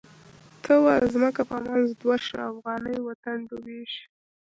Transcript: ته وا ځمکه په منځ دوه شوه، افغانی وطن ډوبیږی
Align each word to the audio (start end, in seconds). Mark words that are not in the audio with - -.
ته 0.63 0.73
وا 0.83 0.95
ځمکه 1.13 1.41
په 1.49 1.57
منځ 1.65 1.87
دوه 2.01 2.17
شوه، 2.25 2.43
افغانی 2.51 2.95
وطن 3.07 3.37
ډوبیږی 3.49 4.03